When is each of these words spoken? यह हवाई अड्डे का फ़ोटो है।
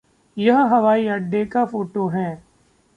यह 0.37 0.59
हवाई 0.59 1.07
अड्डे 1.07 1.45
का 1.45 1.65
फ़ोटो 1.65 2.07
है। 2.07 2.43